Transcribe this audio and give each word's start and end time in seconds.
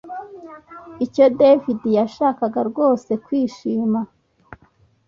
Icyo 1.05 1.25
David 1.39 1.79
yashakaga 1.97 2.59
rwose 2.69 3.11
kwishima 3.25 3.99